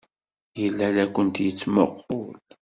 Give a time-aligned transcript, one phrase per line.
[0.61, 2.31] Yella la kent-yettmuqqul.